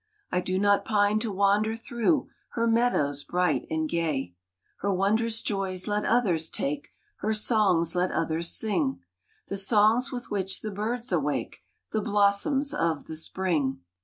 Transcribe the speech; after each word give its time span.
I 0.31 0.41
do 0.41 0.57
not 0.57 0.83
pine 0.83 1.19
to 1.19 1.31
wander 1.31 1.75
through 1.75 2.27
Her 2.53 2.65
meadows 2.65 3.23
bright 3.23 3.67
and 3.69 3.87
gay. 3.87 4.33
Her 4.79 4.91
wondrous 4.91 5.43
joys 5.43 5.87
let 5.87 6.05
others 6.05 6.49
take, 6.49 6.87
Her 7.17 7.35
songs 7.35 7.93
let 7.93 8.09
others 8.09 8.49
sing 8.49 9.01
The 9.49 9.57
songs 9.57 10.11
with 10.11 10.31
which 10.31 10.61
the 10.61 10.71
birds 10.71 11.11
awake 11.11 11.57
The 11.91 12.01
blossoms 12.01 12.73
of 12.73 13.05
the 13.05 13.15
spring. 13.15 13.81